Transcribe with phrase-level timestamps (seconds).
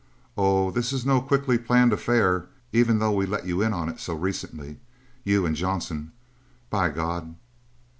[0.35, 3.99] Oh, this is no quickly planned affair, even though we let you in on it
[3.99, 4.79] so recently.
[5.23, 6.11] You and Johnson....
[6.71, 7.35] By God!"